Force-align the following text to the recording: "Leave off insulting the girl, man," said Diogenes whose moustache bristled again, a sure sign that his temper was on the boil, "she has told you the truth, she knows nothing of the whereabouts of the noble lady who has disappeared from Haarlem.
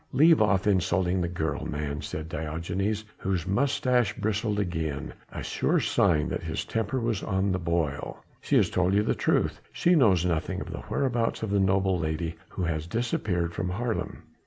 "Leave 0.13 0.41
off 0.41 0.65
insulting 0.65 1.21
the 1.21 1.27
girl, 1.27 1.63
man," 1.63 2.01
said 2.01 2.27
Diogenes 2.27 3.05
whose 3.19 3.45
moustache 3.45 4.15
bristled 4.17 4.59
again, 4.59 5.13
a 5.31 5.43
sure 5.43 5.79
sign 5.79 6.27
that 6.27 6.41
his 6.41 6.65
temper 6.65 6.99
was 6.99 7.21
on 7.21 7.51
the 7.51 7.59
boil, 7.59 8.17
"she 8.41 8.55
has 8.55 8.71
told 8.71 8.95
you 8.95 9.03
the 9.03 9.13
truth, 9.13 9.61
she 9.71 9.93
knows 9.93 10.25
nothing 10.25 10.59
of 10.59 10.71
the 10.71 10.81
whereabouts 10.89 11.43
of 11.43 11.51
the 11.51 11.59
noble 11.59 11.99
lady 11.99 12.35
who 12.49 12.63
has 12.63 12.87
disappeared 12.87 13.53
from 13.53 13.69
Haarlem. 13.69 14.23